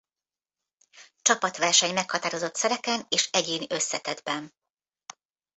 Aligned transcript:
Csapatverseny 1.21 1.93
meghatározott 1.93 2.55
szereken 2.55 3.05
és 3.09 3.29
egyéni 3.31 3.65
összetettben. 3.69 4.53